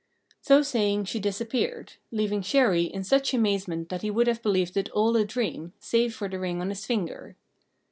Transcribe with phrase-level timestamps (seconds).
[0.41, 4.89] So saying she disappeared, leaving Chéri in such amazement that he would have believed it
[4.89, 7.37] all a dream, save for the ring on his finger.